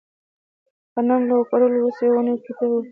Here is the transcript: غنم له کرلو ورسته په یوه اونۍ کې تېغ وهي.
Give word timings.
غنم 0.93 1.21
له 1.29 1.35
کرلو 1.49 1.77
ورسته 1.81 1.99
په 1.99 2.03
یوه 2.07 2.17
اونۍ 2.17 2.35
کې 2.43 2.51
تېغ 2.57 2.69
وهي. 2.71 2.79